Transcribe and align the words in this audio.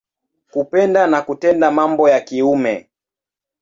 Kupenda 0.51 1.07
na 1.07 1.21
kutenda 1.21 1.71
mambo 1.71 2.09
ya 2.09 2.21
kiume. 2.21 2.89